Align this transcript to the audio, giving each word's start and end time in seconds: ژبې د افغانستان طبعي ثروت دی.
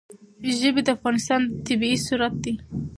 ژبې 0.59 0.81
د 0.83 0.87
افغانستان 0.97 1.41
طبعي 1.65 1.97
ثروت 2.05 2.33
دی. 2.43 2.53